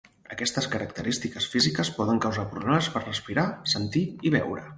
[0.35, 3.45] Aquestes característiques físiques poden causar problemes per respirar,
[3.77, 4.67] sentir i veure.